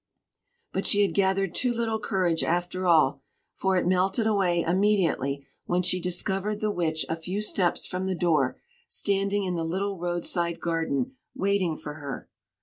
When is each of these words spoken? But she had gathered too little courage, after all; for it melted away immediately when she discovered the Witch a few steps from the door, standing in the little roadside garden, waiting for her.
But 0.73 0.87
she 0.87 1.03
had 1.03 1.13
gathered 1.13 1.53
too 1.53 1.71
little 1.71 1.99
courage, 1.99 2.43
after 2.43 2.87
all; 2.87 3.21
for 3.53 3.77
it 3.77 3.85
melted 3.85 4.25
away 4.25 4.63
immediately 4.63 5.45
when 5.65 5.83
she 5.83 6.01
discovered 6.01 6.59
the 6.59 6.71
Witch 6.71 7.05
a 7.07 7.15
few 7.15 7.39
steps 7.39 7.85
from 7.85 8.05
the 8.05 8.15
door, 8.15 8.59
standing 8.87 9.43
in 9.43 9.53
the 9.53 9.63
little 9.63 9.99
roadside 9.99 10.59
garden, 10.59 11.17
waiting 11.35 11.77
for 11.77 11.93
her. 11.93 12.27